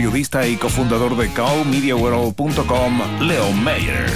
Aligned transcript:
Periodista 0.00 0.46
y 0.46 0.54
cofundador 0.54 1.16
de 1.16 1.28
cowmediaworld.com, 1.34 3.00
Leo 3.22 3.50
Mayer. 3.50 4.06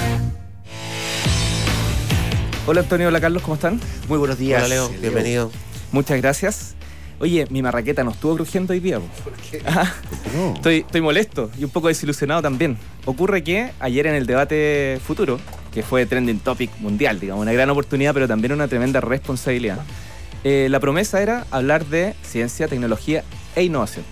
Hola 2.69 2.83
Antonio, 2.83 3.09
hola 3.09 3.21
Carlos, 3.21 3.43
¿cómo 3.43 3.57
están? 3.57 3.81
Muy 4.09 4.19
buenos 4.19 4.39
días. 4.39 4.61
Hola 4.61 4.69
Leo, 4.69 4.89
bienvenido. 5.01 5.51
Muchas 5.91 6.19
gracias. 6.23 6.77
Oye, 7.19 7.49
mi 7.51 7.61
marraqueta 7.61 8.05
no 8.05 8.13
estuvo 8.13 8.37
crujiendo 8.37 8.73
hoy 8.73 8.79
día. 8.79 9.01
po. 9.01 9.07
¿Por 9.25 9.33
qué? 9.33 9.63
Ah, 9.67 9.93
No. 10.37 10.55
estoy, 10.55 10.79
estoy 10.87 11.01
molesto 11.01 11.51
y 11.59 11.65
un 11.65 11.71
poco 11.71 11.89
desilusionado 11.89 12.41
también. 12.41 12.79
Ocurre 13.05 13.43
que 13.43 13.73
ayer 13.81 14.07
en 14.07 14.15
el 14.15 14.27
debate 14.27 15.01
futuro, 15.05 15.41
que 15.73 15.83
fue 15.83 16.07
trending 16.07 16.39
topic 16.39 16.71
mundial, 16.79 17.19
digamos, 17.19 17.43
una 17.43 17.53
gran 17.53 17.69
oportunidad, 17.71 18.15
pero 18.15 18.29
también 18.29 18.53
una 18.53 18.69
tremenda 18.69 19.01
responsabilidad, 19.01 19.81
eh, 20.45 20.69
la 20.71 20.79
promesa 20.79 21.21
era 21.21 21.47
hablar 21.51 21.85
de 21.87 22.15
ciencia, 22.23 22.69
tecnología 22.69 23.25
e 23.57 23.65
innovación. 23.65 24.05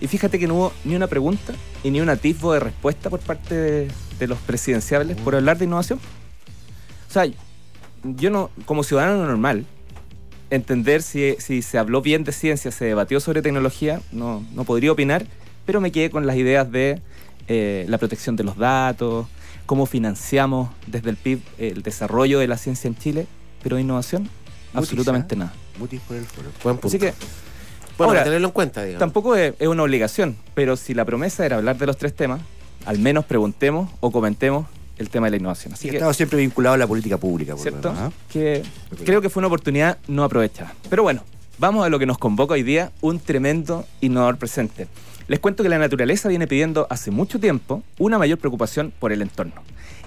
Y 0.00 0.06
fíjate 0.08 0.38
que 0.38 0.46
no 0.46 0.54
hubo 0.54 0.72
ni 0.84 0.94
una 0.94 1.06
pregunta 1.06 1.54
y 1.82 1.90
ni 1.90 2.00
un 2.00 2.08
atisbo 2.08 2.52
de 2.52 2.60
respuesta 2.60 3.10
por 3.10 3.20
parte 3.20 3.54
de, 3.54 3.88
de 4.18 4.26
los 4.26 4.38
presidenciables 4.38 5.16
por 5.16 5.34
hablar 5.34 5.58
de 5.58 5.64
innovación. 5.64 5.98
O 7.08 7.12
sea, 7.12 7.26
yo 8.04 8.30
no, 8.30 8.50
como 8.66 8.82
ciudadano 8.82 9.26
normal, 9.26 9.66
entender 10.50 11.02
si, 11.02 11.36
si 11.38 11.62
se 11.62 11.78
habló 11.78 12.02
bien 12.02 12.24
de 12.24 12.32
ciencia, 12.32 12.70
se 12.70 12.84
debatió 12.84 13.20
sobre 13.20 13.42
tecnología, 13.42 14.00
no, 14.12 14.44
no 14.54 14.64
podría 14.64 14.92
opinar, 14.92 15.26
pero 15.64 15.80
me 15.80 15.92
quedé 15.92 16.10
con 16.10 16.26
las 16.26 16.36
ideas 16.36 16.70
de 16.70 17.00
eh, 17.48 17.84
la 17.88 17.98
protección 17.98 18.36
de 18.36 18.44
los 18.44 18.56
datos, 18.56 19.26
cómo 19.66 19.86
financiamos 19.86 20.70
desde 20.86 21.10
el 21.10 21.16
PIB 21.16 21.40
el 21.58 21.82
desarrollo 21.82 22.38
de 22.38 22.48
la 22.48 22.56
ciencia 22.56 22.88
en 22.88 22.96
Chile, 22.96 23.26
pero 23.62 23.78
innovación, 23.78 24.28
absolutamente 24.74 25.36
nada. 25.36 25.52
Mutis 25.78 26.00
por 26.00 26.16
el 26.16 26.24
foro. 26.24 26.50
Buen 26.62 26.76
punto. 26.76 26.88
Así 26.88 26.98
que 26.98 27.12
bueno, 27.98 28.10
ahora, 28.10 28.24
tenerlo 28.24 28.48
en 28.48 28.52
cuenta, 28.52 28.82
digamos. 28.82 29.00
tampoco 29.00 29.36
es, 29.36 29.54
es 29.58 29.68
una 29.68 29.82
obligación, 29.82 30.36
pero 30.54 30.76
si 30.76 30.94
la 30.94 31.04
promesa 31.04 31.46
era 31.46 31.56
hablar 31.56 31.78
de 31.78 31.86
los 31.86 31.96
tres 31.96 32.14
temas, 32.14 32.40
al 32.84 32.98
menos 32.98 33.24
preguntemos 33.24 33.90
o 34.00 34.10
comentemos 34.12 34.66
el 34.98 35.10
tema 35.10 35.26
de 35.26 35.32
la 35.32 35.36
innovación. 35.36 35.74
Así 35.74 35.82
Sí, 35.82 35.90
que, 35.90 35.96
estado 35.96 36.12
siempre 36.14 36.38
vinculado 36.38 36.74
a 36.74 36.78
la 36.78 36.86
política 36.86 37.18
pública, 37.18 37.52
por 37.52 37.62
¿cierto? 37.62 37.90
¿ah? 37.96 38.10
Que 38.30 38.62
creo 39.04 39.20
que 39.20 39.28
fue 39.28 39.40
una 39.40 39.48
oportunidad 39.48 39.98
no 40.08 40.24
aprovechada. 40.24 40.74
Pero 40.88 41.02
bueno, 41.02 41.22
vamos 41.58 41.84
a 41.84 41.88
lo 41.88 41.98
que 41.98 42.06
nos 42.06 42.18
convoca 42.18 42.54
hoy 42.54 42.62
día, 42.62 42.92
un 43.00 43.18
tremendo 43.18 43.84
innovador 44.00 44.38
presente. 44.38 44.88
Les 45.28 45.40
cuento 45.40 45.62
que 45.62 45.68
la 45.68 45.78
naturaleza 45.78 46.28
viene 46.28 46.46
pidiendo 46.46 46.86
hace 46.88 47.10
mucho 47.10 47.40
tiempo 47.40 47.82
una 47.98 48.16
mayor 48.18 48.38
preocupación 48.38 48.92
por 48.98 49.12
el 49.12 49.22
entorno. 49.22 49.54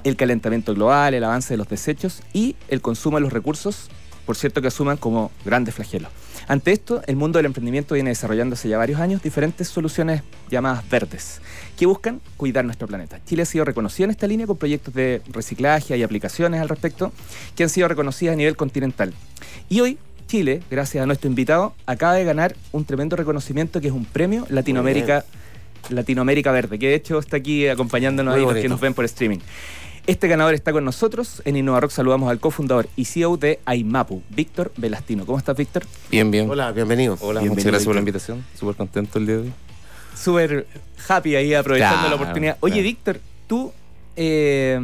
El 0.05 0.15
calentamiento 0.15 0.73
global, 0.73 1.13
el 1.13 1.23
avance 1.25 1.53
de 1.53 1.57
los 1.57 1.67
desechos 1.67 2.23
y 2.31 2.55
el 2.69 2.81
consumo 2.81 3.17
de 3.17 3.21
los 3.21 3.33
recursos, 3.33 3.89
por 4.29 4.35
cierto 4.35 4.61
que 4.61 4.67
asuman 4.67 4.97
como 4.97 5.31
grandes 5.43 5.73
flagelos. 5.73 6.11
Ante 6.47 6.71
esto, 6.71 7.01
el 7.07 7.15
mundo 7.15 7.39
del 7.39 7.47
emprendimiento 7.47 7.95
viene 7.95 8.11
desarrollando 8.11 8.53
hace 8.53 8.69
ya 8.69 8.77
varios 8.77 8.99
años 8.99 9.23
diferentes 9.23 9.67
soluciones 9.69 10.21
llamadas 10.51 10.87
verdes, 10.87 11.41
que 11.75 11.87
buscan 11.87 12.21
cuidar 12.37 12.63
nuestro 12.63 12.87
planeta. 12.87 13.19
Chile 13.25 13.41
ha 13.41 13.45
sido 13.45 13.65
reconocido 13.65 14.05
en 14.05 14.11
esta 14.11 14.27
línea 14.27 14.45
con 14.45 14.55
proyectos 14.55 14.93
de 14.93 15.23
reciclaje 15.29 15.97
y 15.97 16.03
aplicaciones 16.03 16.61
al 16.61 16.69
respecto 16.69 17.11
que 17.55 17.63
han 17.63 17.69
sido 17.69 17.87
reconocidas 17.87 18.33
a 18.33 18.35
nivel 18.35 18.55
continental. 18.55 19.15
Y 19.67 19.79
hoy, 19.79 19.97
Chile, 20.27 20.61
gracias 20.69 21.01
a 21.01 21.07
nuestro 21.07 21.27
invitado, 21.27 21.73
acaba 21.87 22.13
de 22.13 22.23
ganar 22.23 22.55
un 22.71 22.85
tremendo 22.85 23.15
reconocimiento 23.15 23.81
que 23.81 23.87
es 23.87 23.93
un 23.93 24.05
premio 24.05 24.45
Latinoamérica, 24.51 25.25
Latinoamérica 25.89 26.51
Verde, 26.51 26.77
que 26.77 26.89
de 26.89 26.93
hecho 26.93 27.17
está 27.17 27.37
aquí 27.37 27.67
acompañándonos 27.67 28.35
Muy 28.35 28.41
ahí 28.41 28.45
los 28.45 28.53
que 28.53 28.59
bonito. 28.59 28.73
nos 28.75 28.79
ven 28.79 28.93
por 28.93 29.05
streaming. 29.05 29.39
Este 30.09 30.27
ganador 30.27 30.55
está 30.55 30.71
con 30.71 30.83
nosotros. 30.83 31.39
En 31.45 31.55
InnovaRock 31.55 31.91
saludamos 31.91 32.31
al 32.31 32.39
cofundador 32.39 32.89
y 32.95 33.05
CEO 33.05 33.37
de 33.37 33.59
Aimapu, 33.65 34.23
Víctor 34.31 34.71
Velastino. 34.75 35.23
¿Cómo 35.23 35.37
estás, 35.37 35.55
Víctor? 35.55 35.83
Bien, 36.09 36.31
bien. 36.31 36.49
Hola, 36.49 36.71
bienvenido. 36.71 37.13
Hola, 37.21 37.41
Bienvenido, 37.41 37.53
muchas 37.53 37.65
gracias 37.65 37.85
por 37.85 37.93
la 37.93 37.99
invitación. 37.99 38.43
Súper 38.57 38.75
contento 38.75 39.19
el 39.19 39.27
día 39.27 39.35
de 39.35 39.41
hoy. 39.43 39.53
Súper 40.15 40.65
happy 41.07 41.35
ahí 41.35 41.53
aprovechando 41.53 41.95
Claro, 41.99 42.09
la 42.09 42.15
oportunidad. 42.23 42.57
Oye, 42.61 42.73
claro. 42.73 42.83
Víctor, 42.87 43.19
tú 43.45 43.71
eh, 44.15 44.79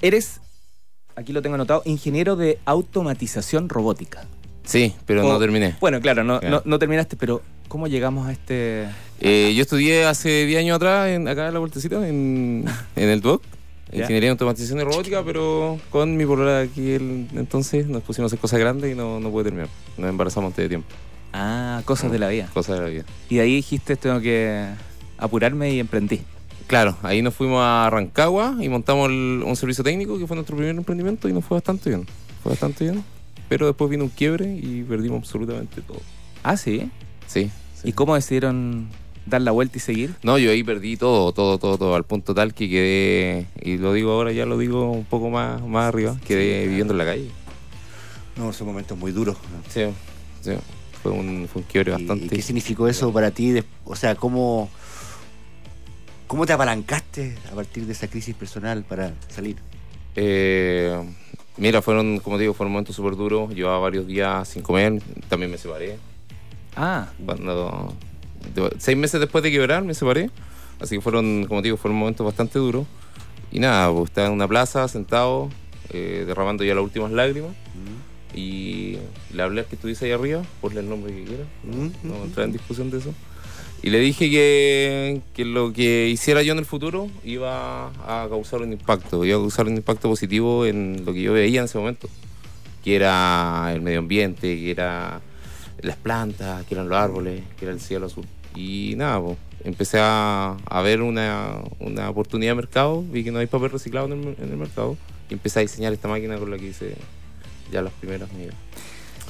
eres, 0.00 0.40
aquí 1.16 1.32
lo 1.32 1.42
tengo 1.42 1.56
anotado, 1.56 1.82
ingeniero 1.84 2.36
de 2.36 2.60
automatización 2.64 3.68
robótica. 3.68 4.26
Sí, 4.62 4.94
pero 5.06 5.26
O- 5.26 5.32
no 5.32 5.40
terminé. 5.40 5.74
Bueno, 5.80 6.00
claro, 6.00 6.22
no, 6.22 6.38
Claro. 6.38 6.58
no- 6.58 6.62
no 6.64 6.78
terminaste, 6.78 7.16
pero 7.16 7.42
¿cómo 7.66 7.88
llegamos 7.88 8.28
a 8.28 8.32
este...? 8.32 8.86
Eh, 9.20 9.52
yo 9.56 9.62
estudié 9.62 10.04
hace 10.04 10.46
10 10.46 10.60
años 10.60 10.76
atrás, 10.76 11.08
en, 11.08 11.26
acá 11.26 11.48
en 11.48 11.54
la 11.54 11.58
vueltecita, 11.58 12.06
en, 12.08 12.64
en 12.94 13.08
el 13.08 13.20
DUOC. 13.20 13.42
Ingeniería 13.92 14.28
en 14.28 14.32
automatización 14.32 14.80
y 14.80 14.84
robótica, 14.84 15.22
pero 15.22 15.78
con 15.90 16.16
mi 16.16 16.24
polola 16.24 16.60
aquí 16.60 16.92
el, 16.92 17.28
entonces 17.34 17.86
nos 17.86 18.02
pusimos 18.02 18.30
a 18.30 18.34
hacer 18.34 18.38
cosas 18.40 18.58
grandes 18.58 18.90
y 18.92 18.94
no, 18.94 19.20
no 19.20 19.30
pude 19.30 19.44
terminar. 19.44 19.68
Nos 19.98 20.08
embarazamos 20.08 20.48
antes 20.48 20.64
de 20.64 20.68
tiempo. 20.70 20.88
Ah, 21.34 21.82
cosas 21.84 22.10
de 22.10 22.18
la 22.18 22.28
vida. 22.28 22.48
Cosas 22.54 22.78
de 22.78 22.84
la 22.84 22.88
vida. 22.90 23.04
Y 23.28 23.36
de 23.36 23.40
ahí 23.42 23.54
dijiste, 23.56 23.96
tengo 23.96 24.20
que 24.20 24.66
apurarme 25.18 25.72
y 25.72 25.78
emprendí. 25.80 26.20
Claro, 26.66 26.96
ahí 27.02 27.20
nos 27.20 27.34
fuimos 27.34 27.60
a 27.62 27.88
Rancagua 27.90 28.56
y 28.60 28.68
montamos 28.70 29.10
el- 29.10 29.42
un 29.44 29.56
servicio 29.56 29.84
técnico 29.84 30.18
que 30.18 30.26
fue 30.26 30.36
nuestro 30.36 30.56
primer 30.56 30.74
emprendimiento 30.74 31.28
y 31.28 31.32
nos 31.34 31.44
fue 31.44 31.56
bastante 31.56 31.90
bien. 31.90 32.06
Fue 32.42 32.50
bastante 32.50 32.84
bien. 32.84 33.04
Pero 33.48 33.66
después 33.66 33.90
vino 33.90 34.04
un 34.04 34.10
quiebre 34.10 34.46
y 34.56 34.82
perdimos 34.82 35.18
absolutamente 35.18 35.82
todo. 35.82 36.00
Ah, 36.42 36.56
sí. 36.56 36.90
Sí. 37.26 37.50
sí. 37.74 37.88
¿Y 37.88 37.92
cómo 37.92 38.14
decidieron 38.14 38.88
dar 39.26 39.40
la 39.42 39.50
vuelta 39.50 39.78
y 39.78 39.80
seguir? 39.80 40.14
No, 40.22 40.38
yo 40.38 40.50
ahí 40.50 40.62
perdí 40.64 40.96
todo, 40.96 41.32
todo, 41.32 41.58
todo, 41.58 41.78
todo, 41.78 41.94
al 41.94 42.04
punto 42.04 42.34
tal 42.34 42.54
que 42.54 42.68
quedé, 42.68 43.46
y 43.60 43.76
lo 43.78 43.92
digo 43.92 44.12
ahora, 44.12 44.32
ya 44.32 44.46
lo 44.46 44.58
digo 44.58 44.90
un 44.90 45.04
poco 45.04 45.30
más, 45.30 45.60
más 45.62 45.88
arriba, 45.88 46.16
quedé 46.26 46.66
viviendo 46.66 46.92
en 46.94 46.98
la 46.98 47.04
calle. 47.04 47.30
No, 48.36 48.52
son 48.52 48.66
momentos 48.68 48.96
muy 48.98 49.12
duros. 49.12 49.36
Sí, 49.68 49.82
sí, 50.40 50.52
fue 51.02 51.12
un, 51.12 51.48
fue 51.52 51.62
un 51.62 51.68
quiebre 51.68 51.90
¿Y- 51.90 51.94
bastante. 51.94 52.26
¿Y 52.26 52.28
qué 52.28 52.42
significó 52.42 52.88
eso 52.88 53.12
para 53.12 53.30
ti? 53.30 53.54
O 53.84 53.94
sea, 53.94 54.14
¿cómo, 54.14 54.70
¿cómo 56.26 56.46
te 56.46 56.52
apalancaste 56.52 57.36
a 57.50 57.54
partir 57.54 57.86
de 57.86 57.92
esa 57.92 58.08
crisis 58.08 58.34
personal 58.34 58.84
para 58.84 59.12
salir? 59.28 59.56
Eh, 60.16 60.98
mira, 61.56 61.82
fueron, 61.82 62.18
como 62.20 62.36
te 62.36 62.42
digo, 62.42 62.54
fueron 62.54 62.72
momentos 62.72 62.96
súper 62.96 63.16
duros, 63.16 63.54
llevaba 63.54 63.78
varios 63.78 64.06
días 64.06 64.48
sin 64.48 64.62
comer, 64.62 65.00
también 65.28 65.50
me 65.50 65.58
separé. 65.58 65.98
Ah, 66.74 67.08
Cuando, 67.24 67.92
seis 68.78 68.96
meses 68.96 69.20
después 69.20 69.42
de 69.42 69.50
quebrar 69.50 69.84
me 69.84 69.94
separé, 69.94 70.30
así 70.80 70.96
que 70.96 71.00
fueron, 71.00 71.46
como 71.46 71.62
digo, 71.62 71.76
fueron 71.76 71.98
momentos 71.98 72.24
bastante 72.24 72.58
duros. 72.58 72.86
Y 73.50 73.58
nada, 73.58 73.92
pues, 73.92 74.10
estaba 74.10 74.28
en 74.28 74.32
una 74.32 74.48
plaza 74.48 74.88
sentado, 74.88 75.50
eh, 75.90 76.24
derramando 76.26 76.64
ya 76.64 76.74
las 76.74 76.84
últimas 76.84 77.12
lágrimas. 77.12 77.50
¿Mm? 77.50 78.12
y 78.34 78.98
le 79.34 79.42
hablé 79.42 79.60
al 79.60 79.66
que 79.66 79.74
estuviese 79.74 80.06
ahí 80.06 80.12
arriba, 80.12 80.42
ponle 80.60 80.80
el 80.80 80.88
nombre 80.88 81.12
que 81.12 81.24
quiera, 81.24 81.44
no, 81.64 81.76
Mm, 81.76 81.92
no 82.02 82.14
mm, 82.18 82.22
entrar 82.24 82.46
en 82.46 82.52
discusión 82.52 82.90
de 82.90 82.98
eso. 82.98 83.14
Y 83.82 83.90
le 83.90 83.98
dije 83.98 84.30
que, 84.30 85.20
que 85.34 85.44
lo 85.44 85.72
que 85.72 86.08
hiciera 86.08 86.42
yo 86.42 86.52
en 86.52 86.60
el 86.60 86.64
futuro 86.64 87.08
iba 87.24 87.88
a 87.88 88.26
causar 88.28 88.62
un 88.62 88.72
impacto, 88.72 89.24
iba 89.24 89.36
a 89.36 89.40
causar 89.40 89.66
un 89.66 89.76
impacto 89.76 90.08
positivo 90.08 90.64
en 90.66 91.02
lo 91.04 91.12
que 91.12 91.22
yo 91.22 91.32
veía 91.32 91.60
en 91.60 91.64
ese 91.64 91.78
momento, 91.78 92.08
que 92.84 92.94
era 92.94 93.70
el 93.74 93.80
medio 93.80 93.98
ambiente, 93.98 94.56
que 94.56 94.70
era 94.70 95.20
las 95.82 95.96
plantas, 95.96 96.64
que 96.66 96.74
eran 96.74 96.88
los 96.88 96.98
árboles, 96.98 97.42
que 97.58 97.64
era 97.66 97.74
el 97.74 97.80
cielo 97.80 98.06
azul. 98.06 98.24
Y 98.54 98.94
nada, 98.96 99.20
pues, 99.20 99.36
empecé 99.64 99.98
a, 100.00 100.56
a 100.64 100.82
ver 100.82 101.02
una, 101.02 101.54
una 101.80 102.10
oportunidad 102.10 102.52
de 102.52 102.56
mercado, 102.56 103.02
vi 103.02 103.24
que 103.24 103.30
no 103.32 103.38
hay 103.38 103.46
papel 103.46 103.70
reciclado 103.70 104.06
en 104.06 104.12
el, 104.22 104.36
en 104.40 104.50
el 104.50 104.56
mercado, 104.56 104.96
y 105.28 105.34
empecé 105.34 105.58
a 105.60 105.62
diseñar 105.62 105.92
esta 105.92 106.08
máquina 106.08 106.36
con 106.38 106.50
la 106.50 106.58
que 106.58 106.66
hice 106.68 106.94
ya 107.70 107.80
las 107.82 107.92
primeras 107.94 108.32
medidas. 108.32 108.54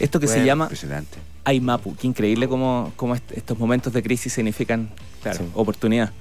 esto 0.01 0.19
que 0.21 0.27
se 0.27 0.45
llama 0.45 0.65
Impresionante. 0.65 1.19
Aimapu. 1.45 1.97
Qué 1.97 2.07
increíble 2.07 2.47
cómo, 2.49 2.93
cómo 2.97 3.15
est- 3.15 3.33
estos 3.33 3.59
momentos 3.59 3.93
de 3.93 4.03
crisis 4.03 4.33
significan, 4.33 4.91
claro, 5.23 5.39
Sí. 5.39 5.45
oportunidad. 5.55 6.13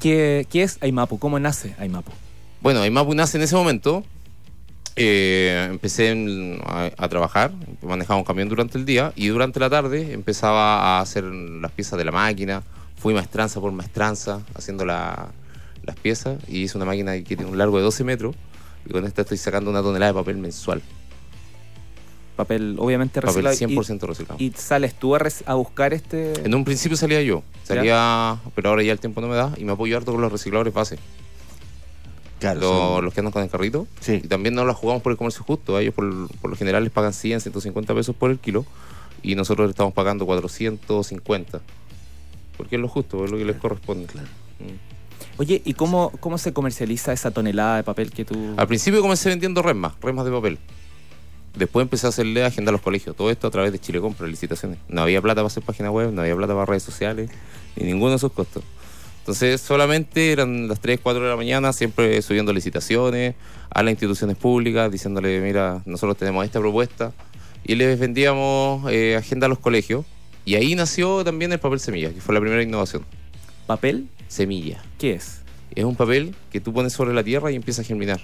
¿Qué, 0.00 0.46
¿Qué 0.50 0.62
es 0.62 0.78
Aimapu? 0.80 1.18
¿Cómo 1.18 1.38
nace 1.38 1.74
Aimapu? 1.78 2.12
Bueno, 2.60 2.80
Aimapu 2.80 3.14
nace 3.14 3.38
en 3.38 3.44
ese 3.44 3.54
momento. 3.54 4.04
Eh, 4.96 5.68
empecé 5.70 6.10
en- 6.10 6.58
a, 6.64 6.90
a 6.96 7.08
trabajar, 7.08 7.52
manejaba 7.82 8.18
un 8.18 8.24
camión 8.24 8.48
durante 8.48 8.78
el 8.78 8.84
día 8.86 9.12
y 9.14 9.28
durante 9.28 9.60
la 9.60 9.68
tarde 9.70 10.12
empezaba 10.12 10.98
a 10.98 11.00
hacer 11.00 11.24
las 11.24 11.70
piezas 11.72 11.98
de 11.98 12.04
la 12.04 12.12
máquina. 12.12 12.62
Fui 12.98 13.12
maestranza 13.14 13.60
por 13.60 13.72
maestranza 13.72 14.40
haciendo 14.54 14.84
la- 14.84 15.28
las 15.82 15.96
piezas 15.96 16.38
y 16.48 16.62
hice 16.62 16.76
una 16.78 16.86
máquina 16.86 17.12
que 17.14 17.36
tiene 17.36 17.44
un 17.46 17.58
largo 17.58 17.76
de 17.76 17.84
12 17.84 18.02
metros 18.04 18.34
y 18.86 18.90
con 18.90 19.04
esta 19.04 19.22
estoy 19.22 19.36
sacando 19.36 19.70
una 19.70 19.82
tonelada 19.82 20.12
de 20.12 20.18
papel 20.18 20.38
mensual. 20.38 20.80
Papel, 22.36 22.76
obviamente, 22.78 23.22
Papel 23.22 23.44
reciclado. 23.44 23.82
100% 23.82 24.00
reciclado. 24.06 24.36
Y, 24.42 24.52
sales 24.54 24.92
tú 24.94 25.14
a, 25.16 25.20
a 25.46 25.54
buscar 25.54 25.94
este... 25.94 26.34
En 26.44 26.54
un 26.54 26.64
principio 26.64 26.94
salía 26.96 27.22
yo, 27.22 27.42
salía, 27.64 28.36
pero 28.54 28.68
ahora 28.68 28.82
ya 28.82 28.92
el 28.92 29.00
tiempo 29.00 29.22
no 29.22 29.28
me 29.28 29.36
da 29.36 29.52
y 29.56 29.64
me 29.64 29.72
apoyo 29.72 29.96
harto 29.96 30.12
con 30.12 30.20
los 30.20 30.30
recicladores 30.30 30.74
base, 30.74 30.98
Claro. 32.38 32.60
los, 32.60 32.70
son- 32.70 33.04
los 33.04 33.14
que 33.14 33.20
andan 33.20 33.32
con 33.32 33.42
el 33.42 33.48
carrito. 33.50 33.86
sí. 34.00 34.20
Y 34.22 34.28
también 34.28 34.54
no 34.54 34.64
las 34.64 34.76
jugamos 34.76 35.02
por 35.02 35.12
el 35.12 35.18
comercio 35.18 35.42
justo. 35.44 35.78
Ellos 35.78 35.94
por, 35.94 36.28
por 36.40 36.50
lo 36.50 36.56
general 36.56 36.82
les 36.84 36.92
pagan 36.92 37.12
100, 37.12 37.40
150 37.40 37.94
pesos 37.94 38.14
por 38.14 38.30
el 38.30 38.38
kilo. 38.38 38.64
Y 39.22 39.34
nosotros 39.34 39.66
le 39.66 39.70
estamos 39.70 39.92
pagando 39.94 40.26
450. 40.26 41.60
Porque 42.56 42.76
es 42.76 42.82
lo 42.82 42.88
justo, 42.88 43.24
es 43.24 43.30
lo 43.30 43.36
que 43.38 43.44
les 43.44 43.56
corresponde. 43.56 44.06
Claro. 44.06 44.28
Mm. 44.60 45.38
Oye, 45.38 45.60
¿y 45.64 45.74
cómo, 45.74 46.12
cómo 46.20 46.38
se 46.38 46.52
comercializa 46.52 47.12
esa 47.12 47.30
tonelada 47.30 47.76
de 47.76 47.82
papel 47.82 48.10
que 48.10 48.24
tú...? 48.24 48.54
Al 48.56 48.66
principio 48.66 49.02
comencé 49.02 49.28
vendiendo 49.28 49.60
resmas, 49.62 49.92
resmas 50.00 50.24
de 50.24 50.30
papel. 50.30 50.58
Después 51.54 51.82
empecé 51.84 52.06
a 52.06 52.10
hacerle 52.10 52.44
agenda 52.44 52.70
a 52.70 52.72
los 52.72 52.80
colegios. 52.82 53.16
Todo 53.16 53.30
esto 53.30 53.46
a 53.46 53.50
través 53.50 53.72
de 53.72 53.78
Chile 53.78 54.00
Compra, 54.00 54.26
licitaciones. 54.26 54.78
No 54.88 55.02
había 55.02 55.20
plata 55.22 55.36
para 55.40 55.46
hacer 55.48 55.62
página 55.62 55.90
web, 55.90 56.12
no 56.12 56.20
había 56.22 56.36
plata 56.36 56.52
para 56.54 56.66
redes 56.66 56.82
sociales, 56.82 57.30
ni 57.76 57.84
ninguno 57.86 58.10
de 58.10 58.16
esos 58.16 58.32
costos. 58.32 58.62
Entonces 59.26 59.60
solamente 59.60 60.30
eran 60.30 60.68
las 60.68 60.78
3, 60.78 61.00
4 61.02 61.24
de 61.24 61.28
la 61.28 61.34
mañana, 61.34 61.72
siempre 61.72 62.22
subiendo 62.22 62.52
licitaciones 62.52 63.34
a 63.70 63.82
las 63.82 63.90
instituciones 63.90 64.36
públicas, 64.36 64.88
diciéndole, 64.88 65.40
mira, 65.40 65.82
nosotros 65.84 66.16
tenemos 66.16 66.44
esta 66.44 66.60
propuesta. 66.60 67.12
Y 67.64 67.74
les 67.74 67.98
vendíamos 67.98 68.88
eh, 68.88 69.16
agenda 69.16 69.46
a 69.46 69.48
los 69.48 69.58
colegios. 69.58 70.06
Y 70.44 70.54
ahí 70.54 70.76
nació 70.76 71.24
también 71.24 71.50
el 71.50 71.58
papel 71.58 71.80
semilla, 71.80 72.14
que 72.14 72.20
fue 72.20 72.36
la 72.36 72.40
primera 72.40 72.62
innovación. 72.62 73.04
¿Papel? 73.66 74.06
Semilla. 74.28 74.80
¿Qué 74.96 75.14
es? 75.14 75.40
Es 75.74 75.82
un 75.82 75.96
papel 75.96 76.32
que 76.52 76.60
tú 76.60 76.72
pones 76.72 76.92
sobre 76.92 77.12
la 77.12 77.24
tierra 77.24 77.50
y 77.50 77.56
empieza 77.56 77.82
a 77.82 77.84
germinar. 77.84 78.20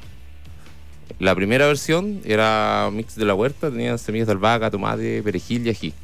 La 1.18 1.34
primera 1.34 1.66
versión 1.66 2.20
era 2.24 2.90
mix 2.92 3.16
de 3.16 3.24
la 3.24 3.34
huerta, 3.34 3.72
tenía 3.72 3.98
semillas 3.98 4.28
de 4.28 4.34
albahaca, 4.34 4.70
tomate, 4.70 5.20
perejil 5.24 5.66
y 5.66 5.70
ají. 5.70 5.94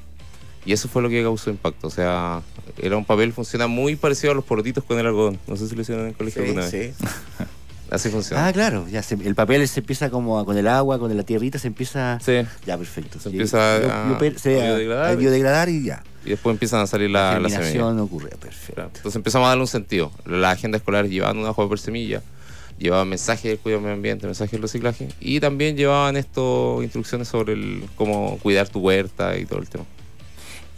Y 0.69 0.73
eso 0.75 0.87
fue 0.87 1.01
lo 1.01 1.09
que 1.09 1.23
causó 1.23 1.49
impacto. 1.49 1.87
O 1.87 1.91
sea, 1.91 2.43
era 2.77 2.97
un 2.99 3.05
papel, 3.07 3.33
funciona 3.33 3.67
muy 3.69 3.97
parecido 3.97 4.33
a 4.33 4.35
los 4.35 4.45
porotitos 4.45 4.85
con 4.85 4.99
el 4.99 5.07
algodón. 5.07 5.39
No 5.47 5.57
sé 5.57 5.67
si 5.67 5.75
lo 5.75 5.81
hicieron 5.81 6.05
en 6.05 6.11
el 6.11 6.15
colegio 6.17 6.43
alguna 6.43 6.67
vez. 6.67 6.71
Sí, 6.71 7.05
sí. 7.07 7.45
Así 7.91 8.11
funciona. 8.11 8.47
Ah, 8.47 8.53
claro, 8.53 8.87
ya 8.87 9.03
se- 9.03 9.15
el 9.15 9.35
papel 9.35 9.67
se 9.67 9.81
empieza 9.81 10.11
como 10.11 10.45
con 10.45 10.59
el 10.59 10.69
agua, 10.69 10.99
con 10.99 11.17
la 11.17 11.23
tierrita, 11.23 11.59
se 11.59 11.69
empieza. 11.69 12.19
Sí. 12.23 12.43
Ya, 12.67 12.77
perfecto. 12.77 13.19
Se 13.19 13.31
empieza 13.31 13.77
a- 13.77 14.19
se- 14.37 14.51
biodegradar. 14.63 15.11
a 15.11 15.15
biodegradar 15.15 15.69
y 15.71 15.85
ya. 15.85 16.03
Y 16.27 16.31
después 16.31 16.53
empiezan 16.53 16.81
a 16.83 16.87
salir 16.87 17.09
la, 17.09 17.33
La 17.33 17.41
la 17.41 17.49
semilla. 17.49 17.71
ocurre, 18.05 18.29
perfecto. 18.39 18.75
Claro. 18.75 18.91
Entonces 18.95 19.17
empezamos 19.17 19.47
a 19.47 19.49
darle 19.49 19.63
un 19.63 19.69
sentido. 19.69 20.13
La 20.27 20.51
agenda 20.51 20.77
escolar 20.77 21.09
llevaban 21.09 21.39
una 21.39 21.55
de 21.63 21.69
papel 21.69 21.79
semilla, 21.79 22.21
llevaban 22.79 23.09
mensajes 23.09 23.45
del 23.45 23.59
cuidado 23.59 23.79
del 23.79 23.85
medio 23.85 23.95
ambiente, 23.97 24.27
mensajes 24.27 24.53
del 24.53 24.61
reciclaje 24.63 25.09
y 25.19 25.41
también 25.41 25.75
llevaban 25.79 26.19
esto 26.19 26.83
instrucciones 26.83 27.29
sobre 27.29 27.55
el 27.55 27.85
cómo 27.97 28.39
cuidar 28.43 28.69
tu 28.69 28.81
huerta 28.81 29.39
y 29.39 29.47
todo 29.47 29.61
el 29.61 29.69
tema. 29.71 29.85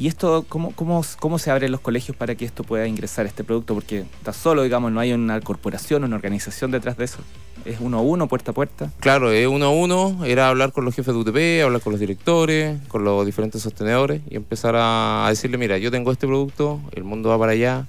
¿Y 0.01 0.07
esto, 0.07 0.47
cómo, 0.49 0.73
cómo, 0.75 1.05
cómo 1.19 1.39
se 1.39 1.51
abren 1.51 1.71
los 1.71 1.83
colegios 1.83 2.17
para 2.17 2.35
que 2.35 2.47
esto 2.47 2.65
pueda 2.65 2.87
ingresar 2.87 3.27
este 3.27 3.45
producto? 3.45 3.75
Porque 3.75 4.07
está 4.17 4.33
solo, 4.33 4.63
digamos, 4.63 4.91
no 4.91 4.99
hay 4.99 5.13
una 5.13 5.43
corporación, 5.43 6.05
una 6.05 6.17
organización 6.17 6.71
detrás 6.71 6.97
de 6.97 7.05
eso. 7.05 7.19
Es 7.67 7.81
uno 7.81 7.99
a 7.99 8.01
uno, 8.01 8.27
puerta 8.27 8.53
a 8.53 8.55
puerta. 8.55 8.91
Claro, 9.01 9.31
es 9.31 9.47
uno 9.47 9.67
a 9.67 9.71
uno, 9.71 10.25
era 10.25 10.49
hablar 10.49 10.73
con 10.73 10.87
los 10.87 10.95
jefes 10.95 11.13
de 11.13 11.21
UTP, 11.21 11.63
hablar 11.63 11.83
con 11.83 11.93
los 11.93 12.01
directores, 12.01 12.81
con 12.89 13.05
los 13.05 13.27
diferentes 13.27 13.61
sostenedores 13.61 14.23
y 14.31 14.37
empezar 14.37 14.75
a, 14.75 15.27
decirle, 15.29 15.59
mira, 15.59 15.77
yo 15.77 15.91
tengo 15.91 16.13
este 16.13 16.27
producto, 16.27 16.81
el 16.93 17.05
mundo 17.05 17.29
va 17.29 17.39
para 17.39 17.53
allá 17.53 17.87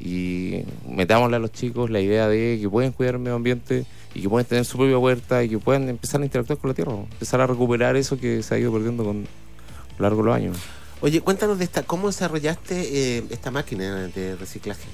y 0.00 0.64
metámosle 0.88 1.36
a 1.36 1.38
los 1.38 1.52
chicos 1.52 1.90
la 1.90 2.00
idea 2.00 2.26
de 2.26 2.58
que 2.60 2.68
pueden 2.68 2.90
cuidar 2.90 3.14
el 3.14 3.20
medio 3.20 3.36
ambiente 3.36 3.86
y 4.16 4.22
que 4.22 4.28
pueden 4.28 4.48
tener 4.48 4.64
su 4.64 4.78
propia 4.78 4.98
huerta 4.98 5.44
y 5.44 5.48
que 5.48 5.58
pueden 5.60 5.88
empezar 5.88 6.22
a 6.22 6.24
interactuar 6.24 6.58
con 6.58 6.70
la 6.70 6.74
tierra, 6.74 6.92
empezar 6.92 7.40
a 7.40 7.46
recuperar 7.46 7.94
eso 7.94 8.18
que 8.18 8.42
se 8.42 8.52
ha 8.52 8.58
ido 8.58 8.72
perdiendo 8.72 9.04
con 9.04 9.18
a 9.18 9.94
lo 9.98 10.02
largo 10.02 10.22
de 10.22 10.26
los 10.26 10.34
años. 10.34 10.81
Oye, 11.02 11.20
cuéntanos 11.20 11.58
de 11.58 11.64
esta, 11.64 11.82
¿cómo 11.82 12.06
desarrollaste 12.06 13.18
eh, 13.18 13.24
esta 13.30 13.50
máquina 13.50 14.06
de 14.08 14.36
reciclaje? 14.36 14.84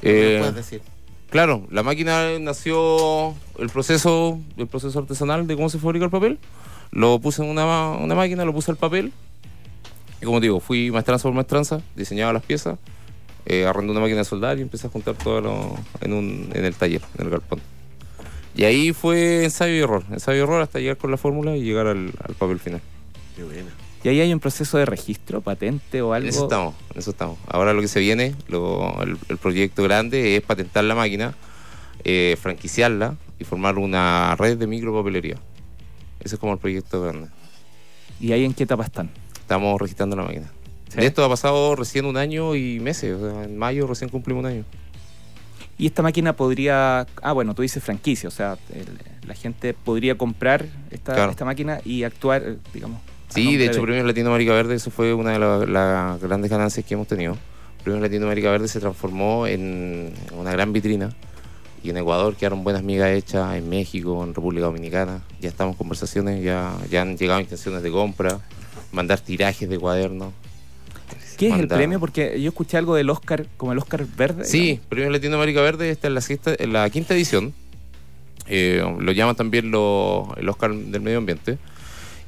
¿Qué 0.00 0.36
Eh, 0.36 0.38
puedes 0.38 0.54
decir? 0.54 0.80
Claro, 1.30 1.66
la 1.70 1.82
máquina 1.82 2.38
nació 2.38 3.30
el 3.58 3.68
proceso, 3.72 4.38
el 4.56 4.68
proceso 4.68 4.96
artesanal 5.00 5.46
de 5.48 5.56
cómo 5.56 5.68
se 5.68 5.78
fabrica 5.80 6.04
el 6.04 6.10
papel. 6.10 6.38
Lo 6.92 7.18
puse 7.18 7.42
en 7.42 7.48
una, 7.50 7.90
una 7.90 8.14
máquina, 8.14 8.44
lo 8.44 8.52
puse 8.52 8.70
al 8.70 8.76
papel. 8.76 9.12
Y 10.22 10.24
como 10.24 10.38
digo, 10.38 10.60
fui 10.60 10.92
maestranza 10.92 11.24
por 11.24 11.32
maestranza, 11.32 11.80
diseñaba 11.96 12.32
las 12.32 12.44
piezas, 12.44 12.78
eh, 13.46 13.66
arrendé 13.66 13.90
una 13.90 14.00
máquina 14.00 14.18
de 14.18 14.24
soldar 14.24 14.58
y 14.58 14.62
empecé 14.62 14.86
a 14.86 14.90
juntar 14.90 15.16
todo 15.16 15.40
lo- 15.40 15.76
en, 16.00 16.12
un, 16.12 16.50
en 16.54 16.64
el 16.64 16.74
taller, 16.76 17.02
en 17.18 17.24
el 17.24 17.30
galpón. 17.30 17.60
Y 18.56 18.62
ahí 18.62 18.92
fue 18.92 19.42
ensayo 19.42 19.74
y 19.74 19.80
error, 19.80 20.04
ensayo 20.12 20.38
y 20.38 20.42
error 20.42 20.62
hasta 20.62 20.78
llegar 20.78 20.96
con 20.96 21.10
la 21.10 21.16
fórmula 21.16 21.56
y 21.56 21.62
llegar 21.64 21.88
al, 21.88 22.12
al 22.22 22.34
papel 22.36 22.60
final. 22.60 22.80
Qué 23.34 23.42
buena. 23.42 23.70
Y 24.04 24.08
ahí 24.08 24.20
hay 24.20 24.32
un 24.34 24.38
proceso 24.40 24.76
de 24.78 24.84
registro, 24.84 25.40
patente 25.40 26.02
o 26.02 26.12
algo. 26.12 26.28
En 26.28 26.34
eso 26.34 26.44
estamos, 26.44 26.74
en 26.92 26.98
eso 26.98 27.10
estamos. 27.10 27.38
Ahora 27.48 27.72
lo 27.72 27.80
que 27.80 27.88
se 27.88 28.00
viene, 28.00 28.34
lo- 28.48 29.02
el, 29.02 29.16
el 29.30 29.38
proyecto 29.38 29.82
grande 29.82 30.36
es 30.36 30.42
patentar 30.42 30.84
la 30.84 30.94
máquina, 30.94 31.34
eh, 32.04 32.36
franquiciarla 32.40 33.16
y 33.38 33.44
formar 33.44 33.78
una 33.78 34.36
red 34.36 34.58
de 34.58 34.66
micropapelería. 34.66 35.36
Ese 36.20 36.34
es 36.34 36.38
como 36.40 36.52
el 36.52 36.58
proyecto 36.58 37.00
grande. 37.00 37.28
¿Y 38.20 38.32
ahí 38.32 38.44
en 38.44 38.52
qué 38.52 38.64
etapa 38.64 38.84
están? 38.84 39.10
Estamos 39.40 39.80
registrando 39.80 40.16
la 40.16 40.24
máquina. 40.24 40.50
Sí. 40.90 40.98
De 41.00 41.06
esto 41.06 41.24
ha 41.24 41.28
pasado 41.28 41.74
recién 41.74 42.04
un 42.04 42.16
año 42.18 42.54
y 42.54 42.80
meses. 42.80 43.14
O 43.20 43.30
sea, 43.32 43.44
en 43.44 43.56
mayo 43.56 43.86
recién 43.86 44.10
cumplimos 44.10 44.44
un 44.44 44.50
año. 44.50 44.64
Y 45.78 45.86
esta 45.86 46.02
máquina 46.02 46.34
podría. 46.34 47.06
Ah, 47.22 47.32
bueno, 47.32 47.54
tú 47.54 47.62
dices 47.62 47.82
franquicia, 47.82 48.28
o 48.28 48.32
sea, 48.32 48.56
el- 48.72 48.98
la 49.26 49.34
gente 49.34 49.74
podría 49.74 50.16
comprar 50.16 50.66
esta, 50.90 51.14
Claro. 51.14 51.30
esta 51.30 51.44
máquina 51.46 51.80
y 51.84 52.04
actuar, 52.04 52.42
eh, 52.44 52.56
digamos. 52.72 53.00
Sí, 53.34 53.56
de 53.56 53.66
hecho, 53.66 53.82
Premios 53.82 54.06
Latinoamérica 54.06 54.52
Verde, 54.52 54.74
eso 54.76 54.90
fue 54.90 55.12
una 55.14 55.32
de 55.32 55.38
la- 55.38 55.66
las 55.66 56.20
grandes 56.20 56.50
ganancias 56.50 56.84
que 56.86 56.94
hemos 56.94 57.06
tenido. 57.08 57.36
Premios 57.82 58.02
Latinoamérica 58.02 58.50
Verde 58.50 58.68
se 58.68 58.80
transformó 58.80 59.46
en 59.46 60.12
una 60.38 60.52
gran 60.52 60.72
vitrina. 60.72 61.10
Y 61.82 61.90
en 61.90 61.98
Ecuador 61.98 62.34
quedaron 62.34 62.64
buenas 62.64 62.82
migas 62.82 63.10
hechas, 63.10 63.56
en 63.56 63.68
México, 63.68 64.24
en 64.24 64.34
República 64.34 64.64
Dominicana. 64.64 65.20
Ya 65.40 65.50
estamos 65.50 65.72
en 65.74 65.78
conversaciones, 65.78 66.42
ya, 66.42 66.72
ya 66.90 67.02
han 67.02 67.18
llegado 67.18 67.40
intenciones 67.40 67.82
de 67.82 67.90
compra, 67.90 68.40
mandar 68.90 69.20
tirajes 69.20 69.68
de 69.68 69.78
cuadernos. 69.78 70.32
¿Qué 71.36 71.48
es 71.48 71.54
el 71.54 71.68
premio? 71.68 72.00
Porque 72.00 72.40
yo 72.40 72.48
escuché 72.48 72.78
algo 72.78 72.94
del 72.94 73.10
Oscar, 73.10 73.46
como 73.58 73.72
el 73.72 73.78
Oscar 73.78 74.06
verde. 74.16 74.44
Sí, 74.46 74.60
digamos. 74.60 74.86
Premios 74.86 75.12
Latinoamérica 75.12 75.60
Verde 75.60 75.90
está 75.90 76.06
en 76.08 76.14
la, 76.14 76.20
sexta- 76.22 76.56
la 76.66 76.88
quinta 76.88 77.12
edición. 77.14 77.52
Eh, 78.46 78.82
lo 78.98 79.12
llaman 79.12 79.36
también 79.36 79.70
lo- 79.70 80.32
el 80.36 80.48
Oscar 80.48 80.72
del 80.74 81.00
Medio 81.02 81.18
Ambiente. 81.18 81.58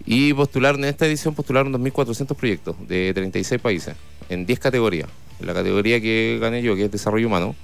Y 0.07 0.33
postularon, 0.35 0.85
en 0.85 0.91
esta 0.91 1.05
edición 1.07 1.35
postularon 1.35 1.73
2.400 1.73 2.35
proyectos 2.37 2.77
de 2.87 3.13
36 3.13 3.61
países, 3.61 3.97
en 4.29 4.47
10 4.47 4.59
categorías. 4.61 5.09
En 5.41 5.47
la 5.47 5.55
categoría 5.55 6.01
que 6.01 6.39
gané 6.41 6.63
yo, 6.63 6.77
que 6.77 6.85
es 6.85 6.91
Desarrollo 6.93 7.27
Humano, 7.27 7.55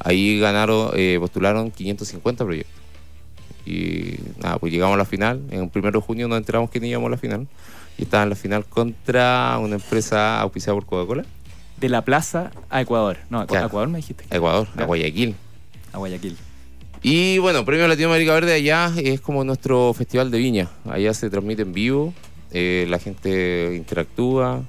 ahí 0.00 0.40
ganaron, 0.40 0.90
eh, 0.94 1.18
postularon 1.20 1.70
550 1.70 2.44
proyectos. 2.44 2.82
Y 3.66 4.16
nada, 4.42 4.58
pues 4.58 4.72
llegamos 4.72 4.94
a 4.94 4.98
la 4.98 5.04
final. 5.04 5.42
En 5.50 5.64
el 5.64 5.68
primero 5.68 6.00
de 6.00 6.06
junio 6.06 6.26
nos 6.28 6.38
enteramos 6.38 6.70
que 6.70 6.84
íbamos 6.84 7.06
a 7.08 7.10
la 7.10 7.16
final. 7.18 7.46
Y 7.98 8.04
estaba 8.04 8.22
en 8.24 8.30
la 8.30 8.36
final 8.36 8.64
contra 8.64 9.58
una 9.60 9.76
empresa 9.76 10.40
auspiciada 10.40 10.74
por 10.74 10.86
Coca-Cola. 10.86 11.24
De 11.76 11.88
la 11.88 12.02
plaza 12.02 12.50
a 12.70 12.80
Ecuador. 12.80 13.18
No, 13.30 13.40
a 13.40 13.46
Claro. 13.46 13.66
Ecuador 13.66 13.88
me 13.88 13.98
dijiste. 13.98 14.24
Ecuador, 14.30 14.66
a 14.74 14.80
Ya. 14.80 14.86
Guayaquil. 14.86 15.36
A 15.92 15.98
Guayaquil. 15.98 16.36
Y 17.02 17.38
bueno, 17.38 17.64
Premio 17.64 17.88
Latinoamérica 17.88 18.32
Verde 18.32 18.54
allá 18.54 18.92
es 18.96 19.20
como 19.20 19.42
nuestro 19.42 19.92
festival 19.92 20.30
de 20.30 20.38
viña. 20.38 20.70
Allá 20.88 21.12
se 21.14 21.28
transmite 21.30 21.62
en 21.62 21.72
vivo, 21.72 22.14
eh, 22.52 22.86
la 22.88 23.00
gente 23.00 23.74
interactúa, 23.74 24.62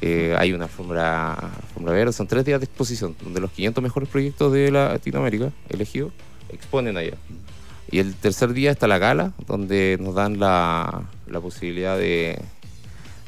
eh, 0.00 0.34
hay 0.36 0.52
una 0.52 0.64
alfombra, 0.64 1.34
alfombra 1.34 1.92
verde, 1.92 2.12
son 2.12 2.26
tres 2.26 2.44
días 2.44 2.58
de 2.58 2.64
exposición, 2.64 3.14
donde 3.22 3.40
los 3.40 3.52
500 3.52 3.80
mejores 3.80 4.08
proyectos 4.08 4.52
de 4.52 4.72
Latinoamérica 4.72 5.52
elegidos 5.68 6.12
exponen 6.48 6.96
allá. 6.96 7.16
Y 7.92 8.00
el 8.00 8.16
tercer 8.16 8.52
día 8.54 8.72
está 8.72 8.88
la 8.88 8.98
gala, 8.98 9.32
donde 9.46 9.98
nos 10.00 10.16
dan 10.16 10.40
la, 10.40 11.04
la 11.28 11.40
posibilidad 11.40 11.96
de, 11.96 12.40